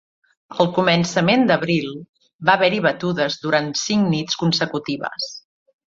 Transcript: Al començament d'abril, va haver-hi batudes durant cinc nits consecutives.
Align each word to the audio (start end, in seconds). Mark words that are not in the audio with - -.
Al 0.61 0.69
començament 0.77 1.43
d'abril, 1.51 1.93
va 2.49 2.55
haver-hi 2.55 2.81
batudes 2.87 3.39
durant 3.47 3.69
cinc 3.85 4.11
nits 4.15 4.43
consecutives. 4.45 5.29